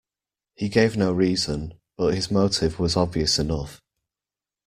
He 0.55 0.67
gave 0.67 0.97
no 0.97 1.11
reason, 1.13 1.75
but 1.95 2.15
his 2.15 2.31
motive 2.31 2.79
was 2.79 2.97
obvious 2.97 3.37
enough. 3.37 3.83